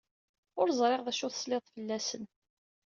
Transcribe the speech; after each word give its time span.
Ur 0.59 0.67
ẓriɣ 0.79 1.01
d 1.03 1.07
acu 1.11 1.27
tesliḍ 1.29 1.63
fell-asen. 1.73 2.23